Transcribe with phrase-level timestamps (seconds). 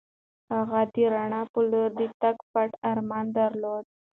[0.55, 3.85] هغه د رڼا په لور د تګ پټ ارمان درلود.